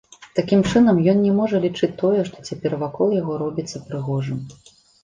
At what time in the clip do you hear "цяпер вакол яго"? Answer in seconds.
2.51-3.41